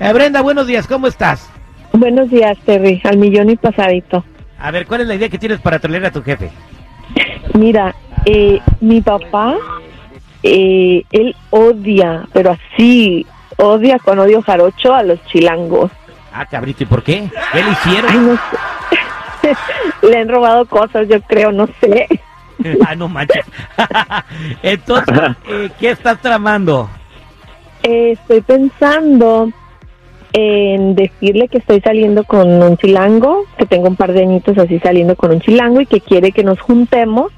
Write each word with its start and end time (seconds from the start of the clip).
Eh, 0.00 0.14
Brenda, 0.14 0.40
buenos 0.40 0.66
días, 0.66 0.86
¿cómo 0.86 1.06
estás? 1.06 1.50
Buenos 1.92 2.30
días, 2.30 2.56
Terry, 2.64 3.02
al 3.04 3.18
millón 3.18 3.50
y 3.50 3.56
pasadito. 3.56 4.24
A 4.58 4.70
ver, 4.70 4.86
¿cuál 4.86 5.02
es 5.02 5.08
la 5.08 5.14
idea 5.14 5.28
que 5.28 5.38
tienes 5.38 5.60
para 5.60 5.78
trolear 5.78 6.06
a 6.06 6.10
tu 6.10 6.22
jefe? 6.22 6.50
Mira, 7.52 7.94
eh, 8.24 8.60
mi 8.80 9.02
papá, 9.02 9.56
eh, 10.42 11.02
él 11.12 11.36
odia, 11.50 12.26
pero 12.32 12.52
así, 12.52 13.26
odia 13.58 13.98
con 13.98 14.18
odio 14.18 14.40
jarocho 14.40 14.94
a 14.94 15.02
los 15.02 15.22
chilangos. 15.26 15.90
Ah, 16.32 16.46
cabrito, 16.46 16.84
¿y 16.84 16.86
por 16.86 17.02
qué? 17.02 17.28
¿Qué 17.52 17.62
le 17.62 17.70
hicieron? 17.70 18.10
Ay, 18.10 18.18
no 18.20 18.34
sé. 18.36 19.56
Le 20.08 20.18
han 20.18 20.28
robado 20.30 20.64
cosas, 20.64 21.08
yo 21.08 21.20
creo, 21.22 21.52
no 21.52 21.68
sé. 21.78 22.08
ah, 22.86 22.94
no 22.94 23.06
manches. 23.06 23.44
Entonces, 24.62 25.36
eh, 25.46 25.70
¿qué 25.78 25.90
estás 25.90 26.18
tramando? 26.22 26.88
Eh, 27.82 28.12
estoy 28.12 28.40
pensando 28.40 29.52
en 30.32 30.94
decirle 30.94 31.48
que 31.48 31.58
estoy 31.58 31.80
saliendo 31.80 32.24
con 32.24 32.62
un 32.62 32.76
chilango, 32.76 33.44
que 33.58 33.66
tengo 33.66 33.88
un 33.88 33.96
par 33.96 34.12
de 34.12 34.22
añitos 34.22 34.56
así 34.58 34.78
saliendo 34.78 35.16
con 35.16 35.32
un 35.32 35.40
chilango 35.40 35.80
y 35.80 35.86
que 35.86 36.00
quiere 36.00 36.32
que 36.32 36.44
nos 36.44 36.60
juntemos 36.60 37.32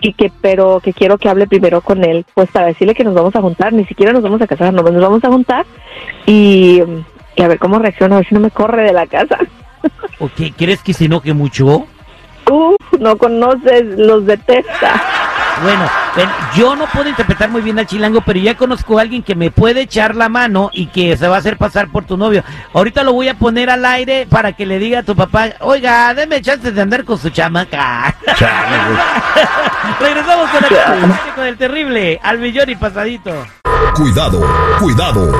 y 0.00 0.14
que 0.14 0.32
pero 0.40 0.80
que 0.80 0.92
quiero 0.92 1.18
que 1.18 1.28
hable 1.28 1.46
primero 1.46 1.80
con 1.80 2.04
él, 2.04 2.24
pues 2.34 2.50
para 2.50 2.66
decirle 2.66 2.94
que 2.94 3.04
nos 3.04 3.14
vamos 3.14 3.36
a 3.36 3.40
juntar, 3.40 3.72
ni 3.72 3.84
siquiera 3.84 4.12
nos 4.12 4.22
vamos 4.22 4.42
a 4.42 4.46
casar, 4.46 4.72
no, 4.72 4.82
nos 4.82 5.02
vamos 5.02 5.24
a 5.24 5.28
juntar 5.28 5.64
y, 6.26 6.82
y 7.36 7.42
a 7.42 7.48
ver 7.48 7.58
cómo 7.58 7.78
reacciona, 7.78 8.16
a 8.16 8.18
ver 8.18 8.28
si 8.28 8.34
no 8.34 8.40
me 8.40 8.50
corre 8.50 8.82
de 8.82 8.92
la 8.92 9.06
casa. 9.06 9.38
¿O 10.18 10.28
qué? 10.34 10.52
¿Crees 10.52 10.82
que 10.82 10.92
se 10.92 11.04
enoje 11.04 11.32
mucho? 11.32 11.86
Uf, 12.50 12.98
no 12.98 13.16
conoces, 13.16 13.84
los 13.98 14.26
detesta. 14.26 15.00
Bueno, 15.62 15.88
ven, 16.16 16.28
yo 16.56 16.74
no 16.74 16.86
puedo 16.86 17.08
interpretar 17.08 17.48
muy 17.48 17.62
bien 17.62 17.78
al 17.78 17.86
chilango, 17.86 18.20
pero 18.22 18.40
ya 18.40 18.56
conozco 18.56 18.98
a 18.98 19.02
alguien 19.02 19.22
que 19.22 19.36
me 19.36 19.52
puede 19.52 19.82
echar 19.82 20.16
la 20.16 20.28
mano 20.28 20.70
y 20.72 20.86
que 20.86 21.16
se 21.16 21.28
va 21.28 21.36
a 21.36 21.38
hacer 21.38 21.56
pasar 21.56 21.88
por 21.88 22.04
tu 22.04 22.16
novio. 22.16 22.42
Ahorita 22.74 23.04
lo 23.04 23.12
voy 23.12 23.28
a 23.28 23.34
poner 23.34 23.70
al 23.70 23.84
aire 23.84 24.26
para 24.28 24.52
que 24.52 24.66
le 24.66 24.80
diga 24.80 25.00
a 25.00 25.02
tu 25.04 25.14
papá, 25.14 25.50
oiga, 25.60 26.12
deme 26.14 26.42
chances 26.42 26.74
de 26.74 26.82
andar 26.82 27.04
con 27.04 27.16
su 27.16 27.30
chamaca. 27.30 28.14
Regresamos 30.00 30.50
con 30.50 30.64
el, 30.64 31.34
con 31.34 31.46
el 31.46 31.56
terrible, 31.56 32.18
al 32.22 32.38
millón 32.38 32.68
y 32.68 32.74
pasadito. 32.74 33.32
Cuidado, 33.94 34.40
cuidado. 34.80 35.32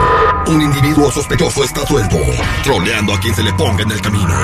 Un 0.47 0.63
individuo 0.63 1.11
sospechoso 1.11 1.65
está 1.65 1.85
suelto, 1.87 2.17
troleando 2.63 3.15
a 3.15 3.19
quien 3.19 3.35
se 3.35 3.43
le 3.43 3.53
ponga 3.55 3.83
en 3.83 3.91
el 3.91 4.01
camino. 4.01 4.35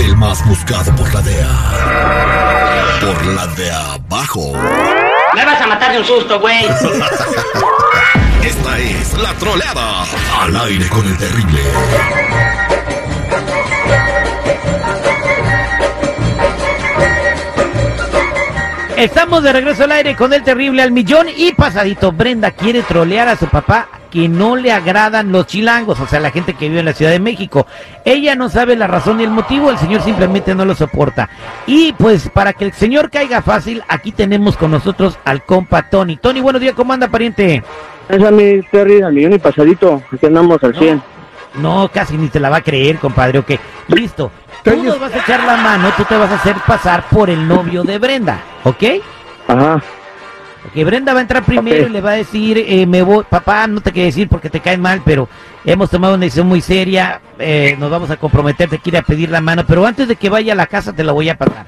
El 0.00 0.16
más 0.16 0.42
buscado 0.48 0.96
por 0.96 1.12
la 1.12 1.20
DEA. 1.20 3.00
Por 3.02 3.26
la 3.26 3.46
de 3.48 3.70
abajo. 3.70 4.52
Me 5.34 5.44
vas 5.44 5.60
a 5.60 5.66
matar 5.66 5.92
de 5.92 5.98
un 5.98 6.04
susto, 6.06 6.40
güey. 6.40 6.64
Esta 8.42 8.78
es 8.78 9.18
la 9.18 9.34
troleada. 9.34 10.04
Al 10.40 10.56
aire 10.56 10.88
con 10.88 11.06
el 11.06 11.18
terrible. 11.18 11.60
Estamos 18.96 19.42
de 19.42 19.52
regreso 19.52 19.84
al 19.84 19.92
aire 19.92 20.16
con 20.16 20.32
el 20.32 20.42
terrible 20.42 20.80
al 20.82 20.92
millón 20.92 21.26
y 21.36 21.52
pasadito. 21.52 22.10
Brenda 22.10 22.52
quiere 22.52 22.82
trolear 22.82 23.28
a 23.28 23.36
su 23.36 23.46
papá 23.48 23.99
que 24.10 24.28
no 24.28 24.56
le 24.56 24.72
agradan 24.72 25.32
los 25.32 25.46
chilangos, 25.46 26.00
o 26.00 26.06
sea, 26.06 26.20
la 26.20 26.30
gente 26.30 26.54
que 26.54 26.68
vive 26.68 26.80
en 26.80 26.86
la 26.86 26.92
Ciudad 26.92 27.12
de 27.12 27.20
México. 27.20 27.66
Ella 28.04 28.34
no 28.34 28.48
sabe 28.48 28.76
la 28.76 28.86
razón 28.86 29.18
ni 29.18 29.24
el 29.24 29.30
motivo, 29.30 29.70
el 29.70 29.78
señor 29.78 30.02
simplemente 30.02 30.54
no 30.54 30.64
lo 30.64 30.74
soporta. 30.74 31.28
Y 31.66 31.92
pues 31.94 32.28
para 32.28 32.52
que 32.52 32.64
el 32.64 32.72
señor 32.72 33.10
caiga 33.10 33.42
fácil, 33.42 33.82
aquí 33.88 34.12
tenemos 34.12 34.56
con 34.56 34.70
nosotros 34.70 35.18
al 35.24 35.44
compa 35.44 35.88
Tony. 35.88 36.16
Tony, 36.16 36.40
buenos 36.40 36.60
días, 36.60 36.74
¿cómo 36.74 36.92
anda, 36.92 37.08
pariente? 37.08 37.62
Es 38.08 38.22
a 38.22 38.30
mi 38.30 38.60
Terry, 38.62 39.02
al 39.02 39.12
millón 39.12 39.34
y 39.34 39.38
pasadito. 39.38 40.02
Aquí 40.12 40.26
andamos 40.26 40.62
al 40.64 40.76
100. 40.76 41.02
No, 41.54 41.90
casi 41.92 42.16
ni 42.16 42.28
te 42.28 42.40
la 42.40 42.50
va 42.50 42.58
a 42.58 42.62
creer, 42.62 42.98
compadre. 42.98 43.38
Ok, 43.38 43.52
listo. 43.88 44.30
Tú 44.62 44.82
nos 44.82 45.00
vas 45.00 45.14
a 45.14 45.18
echar 45.18 45.42
la 45.44 45.56
mano, 45.56 45.90
tú 45.96 46.04
te 46.04 46.16
vas 46.16 46.30
a 46.30 46.34
hacer 46.34 46.56
pasar 46.66 47.04
por 47.08 47.30
el 47.30 47.48
novio 47.48 47.82
de 47.82 47.98
Brenda, 47.98 48.40
¿ok? 48.64 48.84
Ajá. 49.48 49.82
Ok, 50.66 50.84
Brenda 50.84 51.12
va 51.14 51.20
a 51.20 51.22
entrar 51.22 51.42
primero 51.42 51.86
y 51.86 51.90
le 51.90 52.00
va 52.00 52.10
a 52.10 52.16
decir, 52.16 52.58
eh, 52.58 52.86
me 52.86 53.02
voy, 53.02 53.24
papá, 53.28 53.66
no 53.66 53.80
te 53.80 53.92
quiero 53.92 54.06
decir 54.06 54.28
porque 54.28 54.50
te 54.50 54.60
cae 54.60 54.76
mal, 54.76 55.00
pero 55.04 55.28
hemos 55.64 55.88
tomado 55.90 56.14
una 56.14 56.24
decisión 56.24 56.46
muy 56.48 56.60
seria, 56.60 57.20
eh, 57.38 57.76
nos 57.78 57.90
vamos 57.90 58.10
a 58.10 58.16
comprometer, 58.18 58.68
te 58.68 58.78
quiere 58.78 59.02
pedir 59.02 59.30
la 59.30 59.40
mano, 59.40 59.64
pero 59.66 59.86
antes 59.86 60.06
de 60.06 60.16
que 60.16 60.28
vaya 60.28 60.52
a 60.52 60.56
la 60.56 60.66
casa 60.66 60.92
te 60.92 61.02
la 61.02 61.12
voy 61.12 61.28
a 61.30 61.36
pasar. 61.38 61.64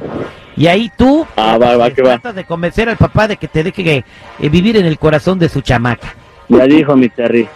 Y 0.56 0.66
ahí 0.66 0.90
tú 0.96 1.26
Ah, 1.36 1.56
va, 1.56 1.76
va, 1.78 1.90
que 1.90 2.02
va. 2.02 2.10
tratas 2.10 2.34
de 2.34 2.44
convencer 2.44 2.88
al 2.90 2.98
papá 2.98 3.26
de 3.26 3.38
que 3.38 3.48
te 3.48 3.64
deje 3.64 4.04
eh, 4.38 4.48
vivir 4.50 4.76
en 4.76 4.84
el 4.84 4.98
corazón 4.98 5.38
de 5.38 5.48
su 5.48 5.62
chamaca. 5.62 6.14
Ya 6.48 6.64
dijo 6.66 6.94
mi 6.94 7.08
Terry. 7.08 7.48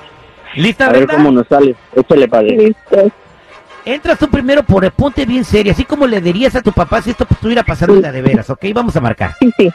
¿Lista, 0.55 0.87
A 0.87 0.89
ver 0.89 1.05
Brenda? 1.07 1.15
cómo 1.17 1.31
nos 1.33 1.47
sale. 1.49 1.77
Échale 1.95 2.29
padre. 2.29 2.57
Listo. 2.57 3.13
Entras 3.85 4.19
tú 4.19 4.29
primero 4.29 4.63
por 4.65 4.91
ponte 4.91 5.25
bien 5.27 5.45
seria, 5.45 5.73
así 5.73 5.85
como 5.85 6.07
le 6.07 6.21
dirías 6.21 6.57
a 6.57 6.63
tu 6.63 6.73
papá 6.73 7.03
si 7.03 7.11
esto 7.11 7.27
estuviera 7.31 7.63
pasando 7.63 8.01
de 8.01 8.23
veras, 8.23 8.49
¿ok? 8.51 8.65
Vamos 8.75 8.97
a 8.97 9.01
marcar. 9.01 9.35
Sí, 9.39 9.53
sí. 9.57 9.71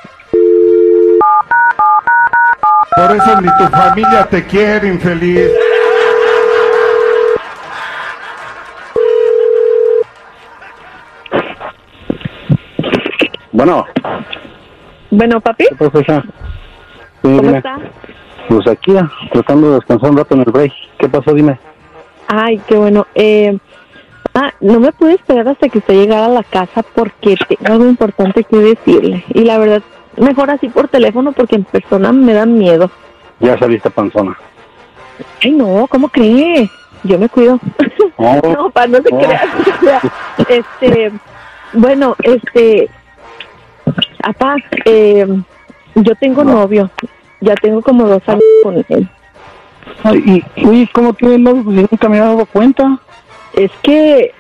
Por 2.96 3.16
eso 3.16 3.42
ni 3.42 3.48
tu 3.58 3.68
familia 3.70 4.28
te 4.30 4.46
quiere, 4.46 4.88
infeliz. 4.90 5.50
Bueno, 13.52 13.86
Bueno, 15.10 15.42
papi, 15.42 15.66
¿qué 15.70 15.76
pasa, 15.76 16.00
hija? 16.00 16.22
Sí, 16.22 16.30
¿cómo 17.22 17.42
dime. 17.42 17.58
está? 17.58 17.78
Pues 18.48 18.68
aquí, 18.68 18.96
ah, 18.98 19.10
tratando 19.34 19.70
de 19.70 19.76
descansar 19.76 20.10
un 20.10 20.18
rato 20.18 20.36
en 20.36 20.42
el 20.42 20.52
break. 20.52 20.72
¿Qué 20.98 21.10
pasó? 21.10 21.34
Dime. 21.34 21.60
Ay, 22.28 22.60
qué 22.68 22.76
bueno. 22.76 23.06
Eh, 23.14 23.58
ah, 24.34 24.52
no 24.62 24.80
me 24.80 24.92
pude 24.94 25.14
esperar 25.16 25.48
hasta 25.50 25.68
que 25.70 25.80
usted 25.80 25.94
llegara 25.96 26.26
a 26.26 26.30
la 26.30 26.44
casa 26.44 26.84
porque 26.96 27.36
tengo 27.48 27.74
algo 27.74 27.86
importante 27.88 28.44
que 28.44 28.58
decirle. 28.58 29.24
Y 29.34 29.44
la 29.44 29.58
verdad, 29.58 29.82
mejor 30.18 30.50
así 30.52 30.70
por 30.70 30.88
teléfono 30.88 31.32
porque 31.32 31.56
en 31.56 31.64
persona 31.64 32.12
me 32.12 32.34
da 32.34 32.46
miedo. 32.46 32.90
Ya 33.40 33.58
saliste 33.58 33.90
panzona. 33.90 34.38
Ay, 35.44 35.52
no, 35.52 35.88
¿cómo 35.88 36.10
cree? 36.10 36.70
Yo 37.04 37.18
me 37.18 37.30
cuido. 37.30 37.60
Oh, 38.18 38.40
no, 38.44 38.70
para 38.70 38.88
no 38.88 38.98
se 39.02 39.10
oh. 39.12 39.18
crea. 39.18 39.44
O 39.58 39.84
sea, 39.84 40.02
Este, 40.48 41.12
bueno, 41.74 42.16
este, 42.24 42.90
papá, 44.22 44.56
eh, 44.86 45.28
yo 45.96 46.16
tengo 46.16 46.44
novio. 46.44 46.90
Ya 47.40 47.56
tengo 47.56 47.82
como 47.82 48.06
dos 48.06 48.22
años 48.28 48.44
con 48.64 48.86
él. 48.88 49.10
Ay, 50.04 50.44
y, 50.56 50.66
uy, 50.66 50.88
¿cómo 50.94 51.14
tienes 51.14 51.40
novio? 51.40 51.64
Pues 51.64 51.76
yo 51.76 51.88
nunca 51.90 52.10
me 52.10 52.20
había 52.20 52.30
dado 52.30 52.46
cuenta. 52.46 53.00
Es 53.54 53.72
que 53.82 54.34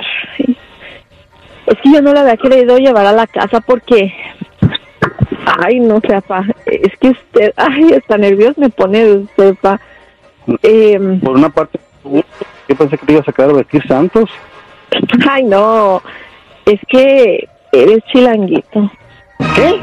es 1.65 1.77
que 1.81 1.91
yo 1.91 2.01
no 2.01 2.13
la 2.13 2.21
había 2.21 2.37
querido 2.37 2.77
llevar 2.77 3.05
a 3.05 3.13
la 3.13 3.27
casa 3.27 3.61
porque 3.61 4.13
ay 5.45 5.79
no 5.79 5.99
sé 6.07 6.21
pa 6.21 6.43
es 6.65 6.97
que 6.99 7.09
usted 7.09 7.53
ay 7.55 7.93
está 7.93 8.17
nervioso 8.17 8.59
me 8.61 8.69
pone 8.69 9.05
usted 9.13 9.55
pa 9.61 9.79
Em, 10.63 11.19
Por 11.19 11.35
una 11.37 11.49
parte, 11.49 11.79
yo 12.03 12.75
pensé 12.75 12.97
que 12.97 13.05
te 13.05 13.13
ibas 13.13 13.27
a 13.27 13.31
quedar 13.31 13.51
a 13.51 13.53
vestir 13.53 13.85
santos. 13.87 14.27
ay 15.29 15.43
no 15.43 16.01
es 16.65 16.79
que 16.87 17.47
eres 17.71 17.99
chilanguito 18.11 18.91
¿Qué? 19.55 19.79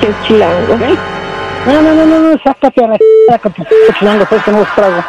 que 0.00 0.06
es 0.08 0.22
chilango 0.26 0.76
No, 1.66 1.82
no, 1.82 1.94
no, 1.94 2.06
no, 2.06 2.18
no, 2.30 2.38
sácate 2.44 2.84
a 2.84 2.88
la 3.28 3.38
con 3.40 3.52
tu 3.52 3.64
chilango, 3.98 4.24
sabes 4.26 4.44
que 4.44 4.50
no 4.52 4.58
los 4.60 4.74
trago. 4.76 5.04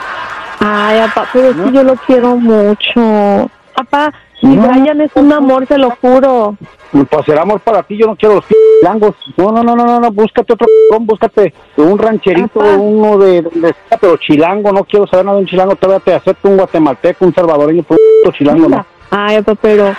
ay 0.60 1.00
papá 1.14 1.30
pero 1.32 1.50
es 1.50 1.56
que 1.56 1.72
yo 1.72 1.84
lo 1.84 1.96
quiero 1.96 2.36
mucho 2.36 3.52
papá 3.76 4.12
mi 4.42 4.56
No. 4.56 4.68
Brian 4.68 5.02
es 5.02 5.12
un 5.16 5.32
amor 5.34 5.68
se 5.68 5.78
lo 5.78 5.92
juro 6.02 6.58
Pues 6.92 7.26
será 7.26 7.44
amor 7.44 7.60
para 7.60 7.84
ti, 7.84 7.96
yo 7.98 8.08
no 8.08 8.16
quiero 8.16 8.36
los 8.36 8.46
chilangos. 8.80 9.16
No, 9.38 9.52
no, 9.52 9.64
no, 9.64 9.76
no, 9.76 10.00
no, 10.00 10.12
búscate 10.12 10.54
otro 10.54 10.68
búscate 11.00 11.54
un 11.78 11.98
rancherito, 11.98 12.60
Papá. 12.60 12.76
uno 12.76 13.18
de, 13.18 13.42
de, 13.42 13.76
pero 14.00 14.18
chilango, 14.18 14.72
no 14.72 14.84
quiero 14.84 15.08
saber 15.08 15.26
nada 15.26 15.38
de 15.38 15.44
un 15.44 15.48
chilango, 15.50 15.76
todavía 15.76 16.04
te 16.04 16.14
acepto 16.14 16.50
un 16.50 16.58
guatemalteco, 16.58 17.26
un 17.26 17.34
salvadoreño, 17.34 17.84
pero 17.88 18.00
un 18.26 18.32
chilango, 18.34 18.70
no. 18.70 18.86
Ay, 19.10 19.42
papá, 19.42 19.60
pero 19.62 19.96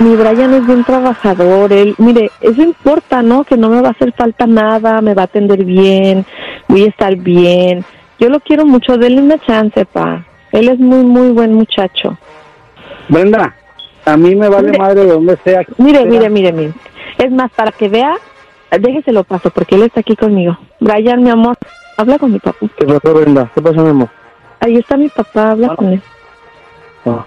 mi 0.00 0.16
Brian 0.16 0.54
es 0.54 0.66
bien 0.66 0.84
trabajador. 0.84 1.72
Él, 1.72 1.94
mire, 1.98 2.30
eso 2.40 2.62
importa, 2.62 3.22
¿no? 3.22 3.44
Que 3.44 3.56
no 3.56 3.68
me 3.68 3.80
va 3.80 3.88
a 3.88 3.92
hacer 3.92 4.12
falta 4.12 4.46
nada, 4.46 5.00
me 5.00 5.14
va 5.14 5.22
a 5.22 5.26
atender 5.26 5.64
bien, 5.64 6.24
voy 6.68 6.84
a 6.84 6.88
estar 6.88 7.14
bien. 7.16 7.84
Yo 8.18 8.28
lo 8.28 8.40
quiero 8.40 8.64
mucho, 8.64 8.96
denle 8.96 9.22
una 9.22 9.38
chance, 9.38 9.84
pa. 9.84 10.24
Él 10.52 10.68
es 10.68 10.78
muy, 10.78 11.04
muy 11.04 11.28
buen 11.30 11.54
muchacho. 11.54 12.16
Brenda, 13.08 13.54
a 14.04 14.16
mí 14.16 14.34
me 14.34 14.48
vale 14.48 14.68
Mire. 14.68 14.78
madre 14.78 15.00
de 15.02 15.12
donde 15.12 15.36
sea. 15.44 15.62
Mire, 15.76 15.98
sea. 15.98 16.06
mire, 16.06 16.30
mire, 16.30 16.52
mire. 16.52 16.72
Es 17.18 17.32
más, 17.32 17.50
para 17.50 17.72
que 17.72 17.88
vea, 17.88 18.16
déjeselo 18.70 19.24
paso, 19.24 19.50
porque 19.50 19.74
él 19.74 19.82
está 19.82 20.00
aquí 20.00 20.14
conmigo. 20.14 20.56
Brian, 20.80 21.22
mi 21.22 21.30
amor, 21.30 21.56
habla 21.96 22.18
con 22.18 22.32
mi 22.32 22.38
papá. 22.38 22.66
¿Qué 22.76 22.86
pasó, 22.86 23.14
Brenda? 23.14 23.50
¿Qué 23.54 23.60
pasó, 23.60 23.82
mi 23.82 23.90
amor? 23.90 24.08
Ahí 24.60 24.76
está 24.76 24.96
mi 24.96 25.08
papá, 25.08 25.52
habla 25.52 25.74
con 25.74 25.92
él. 25.92 26.02
Ah. 27.06 27.24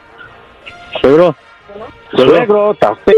Suegro. 0.99 1.35
Suegro, 2.13 2.71
¿estás 2.71 2.97
p 3.05 3.13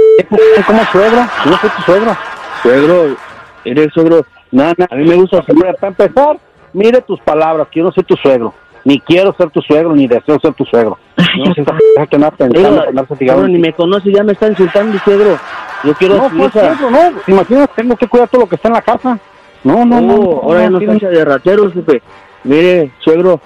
¿Cómo 0.67 0.83
suegro? 0.91 1.21
Yo 1.45 1.51
no 1.51 1.57
soy 1.57 1.69
tu 1.69 1.81
suegro. 1.81 2.17
Suegro, 2.61 3.17
eres 3.65 3.93
suegro. 3.93 4.25
Nana, 4.51 4.87
a 4.89 4.95
mí 4.95 5.05
me 5.05 5.15
gusta 5.15 5.43
suegro. 5.43 5.73
Para 5.75 5.87
empezar, 5.87 6.37
mire 6.73 7.01
tus 7.01 7.19
palabras, 7.21 7.67
que 7.69 7.79
yo 7.79 7.85
no 7.85 7.91
soy 7.91 8.03
tu 8.03 8.15
suegro. 8.15 8.53
Ni 8.85 8.99
quiero 8.99 9.33
ser 9.37 9.49
tu 9.49 9.61
suegro, 9.61 9.95
ni 9.95 10.07
deseo 10.07 10.39
ser 10.39 10.53
tu 10.53 10.65
suegro. 10.65 10.97
No 11.17 11.53
que 11.53 11.63
pensando 11.63 12.59
Oiga, 12.59 13.47
ni 13.47 13.57
me 13.57 13.73
conoce, 13.73 14.11
ya 14.11 14.23
me 14.23 14.33
está 14.33 14.47
insultando, 14.47 14.99
suegro. 14.99 15.39
Yo 15.83 15.93
quiero 15.95 16.15
No, 16.15 16.29
pues 16.29 16.53
no. 16.81 17.11
Imagínate, 17.27 17.73
tengo 17.75 17.95
que 17.95 18.07
cuidar 18.07 18.29
todo 18.29 18.41
lo 18.41 18.47
que 18.47 18.55
está 18.55 18.67
en 18.69 18.73
la 18.75 18.81
casa. 18.81 19.19
No, 19.63 19.85
no, 19.85 20.01
no. 20.01 20.15
Oh, 20.15 20.43
ahora 20.43 20.61
ya 20.63 20.69
no 20.69 20.77
tiene- 20.79 20.93
está 20.95 21.07
hecha 21.07 21.17
de 21.17 21.25
ratero, 21.25 21.71
jefe. 21.71 22.01
Mire, 22.43 22.91
suegro, 22.99 23.39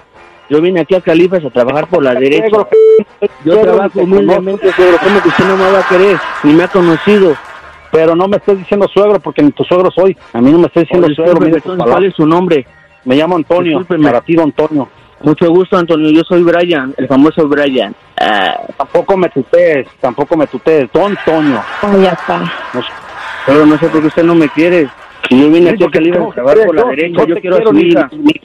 yo 0.48 0.60
vine 0.60 0.80
aquí 0.80 0.94
a 0.94 1.00
Califas 1.00 1.44
a 1.44 1.50
trabajar 1.50 1.86
por 1.88 2.02
la 2.02 2.14
derecha. 2.14 2.48
Suegro, 2.48 2.68
Yo 3.44 3.52
suegro, 3.52 3.62
trabajo 3.62 3.90
te 3.90 4.00
humildemente, 4.04 4.72
suegro. 4.72 4.96
¿Cómo 5.02 5.22
que 5.22 5.28
usted 5.28 5.44
no 5.44 5.56
me 5.56 5.70
va 5.70 5.78
a 5.80 5.88
querer? 5.88 6.16
Ni 6.42 6.52
me 6.54 6.64
ha 6.64 6.68
conocido. 6.68 7.34
Pero 7.90 8.14
no 8.14 8.28
me 8.28 8.36
estés 8.36 8.58
diciendo 8.58 8.86
suegro 8.88 9.18
porque 9.20 9.42
ni 9.42 9.50
tu 9.52 9.64
suegro 9.64 9.90
soy. 9.90 10.16
A 10.32 10.40
mí 10.40 10.50
no 10.52 10.58
me 10.58 10.66
estés 10.66 10.82
diciendo 10.84 11.08
suegro. 11.14 11.40
mire 11.40 11.60
¿Cuál 11.60 12.04
es 12.04 12.14
su 12.14 12.26
nombre? 12.26 12.66
Me 13.04 13.16
llamo 13.16 13.36
Antonio. 13.36 13.78
Discúlpeme. 13.78 14.04
Para 14.10 14.20
ti, 14.20 14.38
Antonio. 14.38 14.88
Mucho 15.22 15.50
gusto, 15.50 15.76
Antonio. 15.76 16.10
Yo 16.10 16.22
soy 16.24 16.42
Brian, 16.42 16.94
el 16.96 17.08
famoso 17.08 17.46
Brian. 17.48 17.94
Ah, 18.20 18.60
Tampoco 18.76 19.16
me 19.16 19.28
tutees, 19.28 19.86
tampoco 20.00 20.36
me 20.36 20.46
tutees. 20.46 20.88
Don 20.92 21.16
Antonio. 21.16 21.60
Ay, 21.82 22.02
ya 22.02 22.10
está. 22.10 22.38
No 22.74 22.80
pero 23.46 23.64
no 23.64 23.78
sé 23.78 23.88
por 23.88 24.02
qué 24.02 24.06
usted 24.08 24.24
no 24.24 24.34
me 24.34 24.48
quiere. 24.50 24.88
Si 25.28 25.40
yo 25.40 25.50
vine 25.50 25.70
aquí 25.70 25.82
a 25.82 25.86
porque 25.86 25.98
Califas 25.98 26.20
no, 26.20 26.30
a 26.30 26.34
trabajar 26.34 26.66
por 26.66 26.74
la 26.74 26.82
no, 26.82 26.88
derecha, 26.88 27.24
yo 27.26 27.34
te 27.34 27.40
quiero 27.40 27.56
a 27.56 27.62
su 27.62 27.72
ni- 27.72 27.80
hija. 27.88 28.10
ni- 28.12 28.40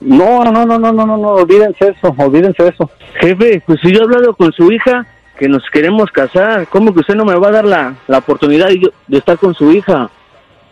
No, 0.00 0.44
no, 0.44 0.66
no, 0.66 0.78
no, 0.78 0.92
no, 0.92 1.06
no, 1.06 1.16
no, 1.16 1.28
olvídense 1.34 1.88
eso, 1.88 2.14
olvídense 2.18 2.66
eso. 2.68 2.90
Jefe, 3.20 3.62
pues 3.66 3.78
si 3.80 3.92
yo 3.92 4.00
he 4.00 4.04
hablado 4.04 4.34
con 4.34 4.52
su 4.52 4.70
hija 4.72 5.06
que 5.38 5.48
nos 5.48 5.62
queremos 5.72 6.10
casar, 6.10 6.66
¿cómo 6.68 6.92
que 6.92 7.00
usted 7.00 7.14
no 7.14 7.24
me 7.24 7.36
va 7.36 7.48
a 7.48 7.52
dar 7.52 7.64
la, 7.64 7.94
la 8.08 8.18
oportunidad 8.18 8.66
de, 8.68 8.80
yo- 8.80 8.90
de 9.06 9.18
estar 9.18 9.38
con 9.38 9.54
su 9.54 9.70
hija? 9.70 10.10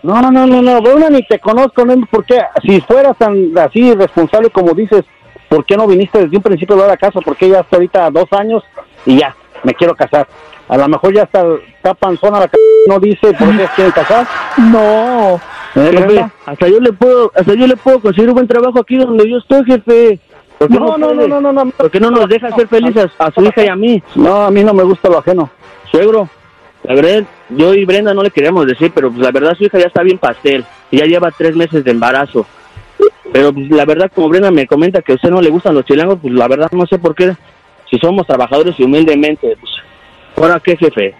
No, 0.02 0.20
no, 0.20 0.30
no, 0.32 0.46
no, 0.46 0.62
no, 0.62 0.78
una 0.80 1.08
ni 1.08 1.22
te 1.26 1.38
conozco, 1.38 1.84
no, 1.84 1.94
¿por 2.10 2.24
qué? 2.24 2.40
Si 2.62 2.80
fueras 2.80 3.16
tan 3.18 3.52
así 3.58 3.92
responsable 3.94 4.50
como 4.50 4.72
dices, 4.74 5.04
¿por 5.48 5.64
qué 5.64 5.76
no 5.76 5.86
viniste 5.86 6.18
desde 6.18 6.36
un 6.36 6.42
principio 6.42 6.82
a 6.82 6.88
la 6.88 6.96
casa? 6.96 7.20
Porque 7.20 7.48
ya 7.48 7.60
hasta 7.60 7.76
ahorita 7.76 8.10
dos 8.10 8.32
años 8.32 8.62
y 9.04 9.18
ya, 9.18 9.34
me 9.62 9.74
quiero 9.74 9.94
casar. 9.94 10.26
A 10.68 10.76
lo 10.76 10.88
mejor 10.88 11.14
ya 11.14 11.22
está, 11.22 11.44
está 11.76 11.94
panzona 11.94 12.40
la 12.40 12.48
c 12.48 12.58
no 12.88 12.98
dice 12.98 13.32
por 13.34 13.56
qué 13.56 13.68
quieren 13.74 13.92
casar. 13.92 14.26
No. 14.58 15.40
¿Eh, 15.76 15.90
Jefe, 15.92 16.26
hasta 16.46 16.68
yo 16.68 16.80
le 16.80 16.92
puedo, 16.92 17.30
hasta 17.34 17.54
yo 17.54 17.66
le 17.66 17.76
puedo 17.76 18.00
conseguir 18.00 18.30
un 18.30 18.34
buen 18.34 18.48
trabajo 18.48 18.80
aquí 18.80 18.96
donde 18.96 19.28
yo 19.30 19.38
estoy, 19.38 19.64
jefe. 19.64 20.18
¿Por 20.58 20.68
qué 20.68 20.74
No, 20.74 20.96
no, 20.96 21.12
no, 21.12 21.28
no, 21.28 21.40
no, 21.40 21.52
no. 21.52 21.70
¿Por 21.70 21.90
qué 21.90 22.00
no 22.00 22.10
nos 22.10 22.28
deja 22.28 22.50
ser 22.56 22.66
felices 22.66 23.10
a, 23.18 23.26
a 23.26 23.30
su 23.30 23.42
hija 23.42 23.64
y 23.64 23.68
a 23.68 23.76
mí? 23.76 24.02
No, 24.14 24.46
a 24.46 24.50
mí 24.50 24.64
no 24.64 24.72
me 24.72 24.82
gusta 24.84 25.08
lo 25.08 25.18
ajeno. 25.18 25.50
Suegro, 25.90 26.28
la 26.82 26.94
verdad, 26.94 27.24
yo 27.50 27.74
y 27.74 27.84
Brenda 27.84 28.14
no 28.14 28.22
le 28.22 28.30
queríamos 28.30 28.66
decir, 28.66 28.92
pero 28.94 29.10
pues 29.10 29.20
la 29.20 29.32
verdad 29.32 29.54
su 29.56 29.64
hija 29.64 29.78
ya 29.78 29.86
está 29.86 30.02
bien 30.02 30.18
pastel. 30.18 30.64
Y 30.90 30.98
ya 30.98 31.04
lleva 31.04 31.30
tres 31.30 31.54
meses 31.56 31.84
de 31.84 31.90
embarazo. 31.90 32.46
Pero 33.32 33.52
pues, 33.52 33.68
la 33.70 33.84
verdad, 33.84 34.10
como 34.14 34.28
Brenda 34.28 34.50
me 34.50 34.66
comenta 34.66 35.02
que 35.02 35.12
a 35.12 35.14
usted 35.16 35.30
no 35.30 35.40
le 35.40 35.50
gustan 35.50 35.74
los 35.74 35.84
chilangos, 35.84 36.18
pues 36.20 36.32
la 36.32 36.48
verdad 36.48 36.70
no 36.72 36.86
sé 36.86 36.98
por 36.98 37.14
qué. 37.14 37.36
Si 37.90 37.98
somos 37.98 38.26
trabajadores 38.26 38.74
y 38.78 38.84
humildemente, 38.84 39.56
pues, 39.60 39.72
¿ahora 40.36 40.60
qué, 40.60 40.76
jefe? 40.76 41.14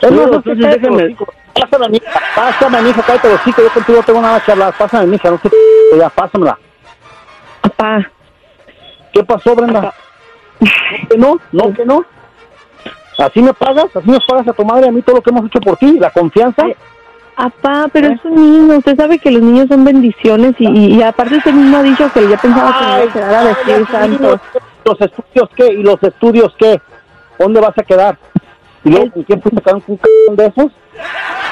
Suegro, 0.00 0.24
es 0.24 0.42
que 0.42 0.50
entonces 0.50 0.82
déjeme-. 0.82 1.16
Pásame 1.54 1.86
a 1.86 1.88
mi 1.88 1.96
hija, 1.96 2.20
pásame 2.34 2.78
a 2.78 2.82
mi 2.82 2.90
hija, 2.90 3.02
cállate 3.06 3.28
los 3.28 3.44
yo 3.44 3.72
contigo 3.72 3.98
no 3.98 4.04
tengo 4.04 4.20
nada 4.20 4.40
que 4.40 4.52
hablar, 4.52 4.74
pásame 4.76 5.14
hija, 5.14 5.30
no 5.30 5.38
sé, 5.38 5.50
ya, 5.96 6.10
pásamela. 6.10 6.58
Papá, 7.60 8.10
¿Qué 9.14 9.22
pasó, 9.22 9.54
Brenda? 9.54 9.94
¿No 10.60 11.08
que 11.08 11.16
no? 11.16 11.40
¿No 11.52 11.72
que 11.72 11.84
no? 11.84 12.04
¿Así 13.18 13.40
me 13.40 13.54
pagas? 13.54 13.86
¿Así 13.94 14.10
nos 14.10 14.24
pagas 14.26 14.48
a 14.48 14.52
tu 14.52 14.64
madre 14.64 14.86
y 14.86 14.88
a 14.88 14.92
mí 14.92 15.02
todo 15.02 15.16
lo 15.16 15.22
que 15.22 15.30
hemos 15.30 15.46
hecho 15.46 15.60
por 15.60 15.76
ti? 15.76 15.98
¿La 16.00 16.10
confianza? 16.10 16.66
Ay, 17.36 17.50
papá, 17.50 17.88
pero 17.92 18.08
es 18.08 18.24
un 18.24 18.34
niño. 18.34 18.78
Usted 18.78 18.96
sabe 18.96 19.18
que 19.18 19.30
los 19.30 19.42
niños 19.42 19.66
son 19.68 19.84
bendiciones 19.84 20.54
y, 20.58 20.68
y, 20.68 20.94
y 20.96 21.02
aparte 21.02 21.36
usted 21.36 21.52
mismo 21.52 21.76
ha 21.78 21.82
dicho 21.82 22.10
que 22.12 22.28
ya 22.28 22.36
pensaba 22.36 22.78
que 22.78 22.84
iba 22.84 22.96
a 22.96 23.12
quedar 23.12 23.34
a 23.34 23.44
vestir 23.44 23.86
santo. 23.90 24.40
¿Los 24.84 25.00
estudios 25.00 25.48
qué? 25.56 25.66
¿Y 25.72 25.82
los 25.82 26.02
estudios 26.02 26.54
qué? 26.58 26.80
¿Dónde 27.38 27.60
vas 27.60 27.76
a 27.76 27.82
quedar? 27.82 28.18
¿Y 28.84 28.90
luego 28.90 29.10
con 29.12 29.22
quién 29.24 29.40
fuiste 29.42 29.70
a 29.70 29.74
un 29.74 30.36
de 30.36 30.46
esos? 30.46 30.72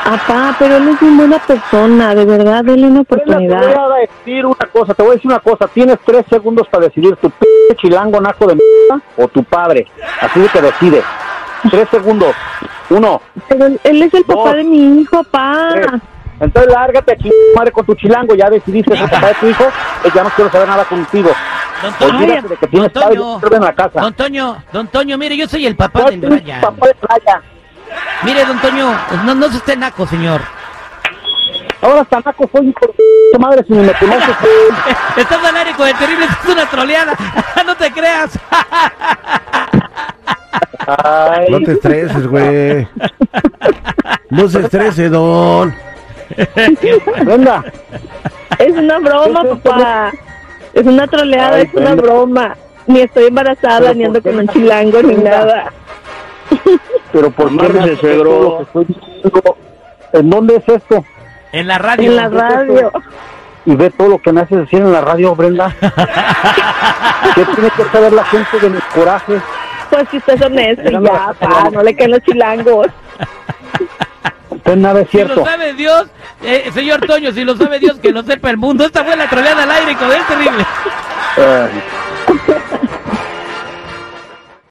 Papá, 0.04 0.54
pero 0.58 0.76
él 0.76 0.88
es 0.88 1.00
una 1.02 1.16
buena 1.16 1.38
persona, 1.38 2.14
de 2.14 2.24
verdad, 2.24 2.64
denle 2.64 2.88
una 2.88 3.02
Brenda, 3.08 3.38
te 3.38 3.46
voy 3.46 3.46
oportunidad. 3.54 3.92
a 3.92 3.96
decir 3.98 4.46
una 4.46 4.66
cosa, 4.72 4.94
te 4.94 5.02
voy 5.02 5.12
a 5.12 5.14
decir 5.14 5.30
una 5.30 5.40
cosa. 5.40 5.66
Tienes 5.68 5.98
tres 6.04 6.24
segundos 6.28 6.68
para 6.68 6.84
decidir 6.86 7.16
tu 7.16 7.30
p 7.30 7.46
chilango 7.80 8.20
naco 8.20 8.46
de 8.46 8.56
mierda 8.56 9.04
o 9.16 9.28
tu 9.28 9.42
padre. 9.44 9.86
Así 10.20 10.40
de 10.40 10.48
que 10.48 10.60
decide. 10.60 11.02
Tres 11.70 11.88
segundos. 11.90 12.34
Uno, 12.92 13.20
Pero 13.48 13.66
él, 13.66 14.02
es 14.02 14.14
el 14.14 14.24
papá 14.24 14.54
de 14.54 14.64
mi 14.64 15.00
hijo, 15.00 15.22
papá. 15.24 15.68
tres. 15.72 15.86
Entonces 16.40 16.72
lárgate 16.72 17.12
aquí, 17.12 17.30
madre, 17.54 17.70
con 17.72 17.86
tu 17.86 17.94
chilango. 17.94 18.34
Ya 18.34 18.50
decidiste 18.50 18.96
ser 18.96 19.08
papá 19.08 19.28
de 19.28 19.34
tu 19.34 19.46
hijo. 19.48 19.64
pues 20.02 20.14
ya 20.14 20.24
no 20.24 20.30
quiero 20.30 20.50
saber 20.50 20.68
nada 20.68 20.84
contigo. 20.84 21.30
Don 21.82 21.94
Toño, 21.94 22.42
de 22.48 22.56
que 22.56 22.66
tienes 22.68 22.92
Don 22.92 23.02
Toño, 23.40 23.56
en 23.56 23.62
la 23.62 23.72
casa. 23.74 24.00
Don 24.00 24.14
Toño, 24.14 24.56
Don 24.72 24.86
Toño, 24.88 25.18
mire, 25.18 25.36
yo 25.36 25.48
soy 25.48 25.66
el 25.66 25.74
papá 25.76 26.00
¿Cuál 26.00 26.20
del 26.20 26.20
tienes 26.20 26.42
Brian. 26.42 26.60
de 26.60 26.94
playa? 26.94 27.42
Mire, 28.22 28.44
Don 28.44 28.58
Toño, 28.60 28.94
no, 29.24 29.34
no 29.34 29.48
se 29.48 29.56
esté 29.56 29.76
naco, 29.76 30.06
señor. 30.06 30.40
Ahora 31.80 32.02
hasta 32.02 32.20
naco 32.20 32.48
soy 32.52 32.68
hijo 32.68 32.94
de 33.32 33.38
madre 33.40 33.64
si 33.66 33.72
ni 33.72 33.80
me 33.84 33.92
conoces. 33.94 34.36
Estás 35.16 35.44
al 35.44 35.56
aire 35.56 35.72
con 35.72 35.88
el 35.88 35.94
terrible, 35.96 36.24
esto 36.26 36.36
es 36.48 36.54
una 36.54 36.66
troleada. 36.66 37.12
no 37.66 37.74
te 37.74 37.90
creas. 37.90 38.38
Ay, 40.86 41.46
No 41.50 41.60
te 41.60 41.72
estreses, 41.72 42.26
güey. 42.26 42.86
No 44.30 44.48
se 44.48 44.60
estrese, 44.60 45.08
don. 45.08 45.74
Brenda, 47.24 47.64
Es 48.58 48.72
una 48.76 48.98
broma, 48.98 49.44
papá. 49.44 50.12
Es 50.72 50.86
una 50.86 51.06
troleada, 51.06 51.56
Ay, 51.56 51.62
es 51.64 51.74
una 51.74 51.94
broma. 51.94 52.56
Ni 52.86 53.00
estoy 53.00 53.26
embarazada, 53.26 53.92
ni 53.94 54.00
¿por 54.06 54.16
ando 54.16 54.22
con 54.22 54.38
un 54.38 54.48
chilango, 54.48 55.02
ni 55.02 55.14
nada. 55.16 55.72
pero 57.12 57.30
¿por 57.30 57.48
qué 57.56 57.68
me 57.68 57.80
haces 57.80 57.98
suegro. 58.00 58.24
todo 58.30 58.42
lo 58.42 58.56
que 58.56 58.62
estoy 58.64 58.84
diciendo? 58.86 59.56
¿En 60.14 60.30
dónde 60.30 60.56
es 60.56 60.68
esto? 60.68 61.04
En 61.52 61.66
la 61.68 61.78
radio. 61.78 62.10
En 62.10 62.16
la 62.16 62.28
radio. 62.28 62.92
y 63.66 63.76
ve 63.76 63.90
todo 63.90 64.08
lo 64.08 64.18
que 64.18 64.32
me 64.32 64.40
haces 64.40 64.58
decir 64.58 64.80
en 64.80 64.92
la 64.92 65.00
radio, 65.02 65.34
Brenda. 65.36 65.74
¿Qué 67.34 67.44
tiene 67.54 67.70
que 67.70 67.84
saber 67.92 68.12
la 68.12 68.24
gente 68.24 68.58
de 68.58 68.70
mis 68.70 68.84
corajes? 68.84 69.42
Pues 69.92 70.08
si 70.10 70.16
usted 70.16 70.34
es 70.36 70.40
honesto, 70.40 70.88
y 70.88 70.92
ya, 71.04 71.34
papá, 71.38 71.68
no 71.70 71.82
le 71.82 71.94
caen 71.94 72.12
los 72.12 72.22
chilangos. 72.22 72.86
Pues 74.62 74.76
nada 74.78 75.02
es 75.02 75.10
Si 75.10 75.18
lo 75.18 75.24
cierto. 75.26 75.44
sabe 75.44 75.74
Dios, 75.74 76.06
eh, 76.42 76.70
señor 76.72 77.00
Toño, 77.06 77.30
si 77.32 77.44
lo 77.44 77.54
sabe 77.56 77.78
Dios, 77.78 77.98
que 77.98 78.10
lo 78.10 78.22
sepa 78.22 78.48
el 78.48 78.56
mundo. 78.56 78.86
Esta 78.86 79.04
fue 79.04 79.14
la 79.16 79.28
troleada 79.28 79.64
al 79.64 79.70
aire 79.70 79.94
con 79.96 80.10
el 80.10 80.22
terrible. 80.24 80.64